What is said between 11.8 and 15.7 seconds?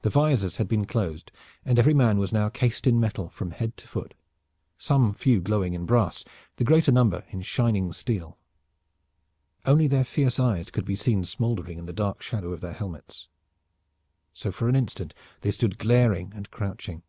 the dark shadow of their helmets. So for an instant they